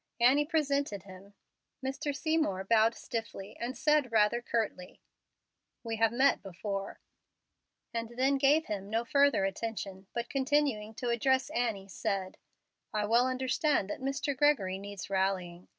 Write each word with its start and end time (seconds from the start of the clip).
Annie 0.19 0.45
presented 0.47 1.03
him. 1.03 1.35
Mr. 1.85 2.11
Seymour 2.15 2.63
bowed 2.63 2.95
stiffly, 2.95 3.55
and 3.59 3.77
said, 3.77 4.11
rather 4.11 4.41
curtly, 4.41 4.99
"We 5.83 5.97
have 5.97 6.11
met 6.11 6.41
before," 6.41 6.99
and 7.93 8.09
then 8.17 8.39
gave 8.39 8.65
him 8.65 8.89
no 8.89 9.05
further 9.05 9.45
attention, 9.45 10.07
but 10.15 10.27
continuing 10.27 10.95
to 10.95 11.09
address 11.09 11.51
Annie, 11.51 11.87
said, 11.87 12.39
"I 12.91 13.05
well 13.05 13.27
understand 13.27 13.91
that 13.91 14.01
Mr. 14.01 14.35
Gregory 14.35 14.79
needs 14.79 15.07
rallying. 15.07 15.67